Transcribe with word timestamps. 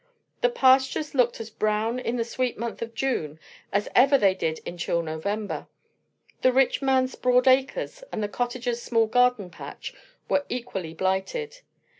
The 0.41 0.49
pastures 0.49 1.13
looked 1.13 1.39
as 1.39 1.51
brown 1.51 1.99
in 1.99 2.15
the 2.17 2.23
sweet 2.25 2.57
month 2.57 2.81
of 2.81 2.95
June 2.95 3.39
as 3.71 3.87
ever 3.93 4.17
they 4.17 4.33
did 4.33 4.57
in 4.65 4.75
chill 4.79 5.03
November. 5.03 5.67
The 6.41 6.51
rich 6.51 6.81
man's 6.81 7.13
broad 7.13 7.47
acres 7.47 8.03
and 8.11 8.23
the 8.23 8.27
cottager's 8.27 8.81
small 8.81 9.05
garden 9.05 9.51
patch 9.51 9.93
were 10.27 10.43
equally 10.49 10.95
blighted. 10.95 11.59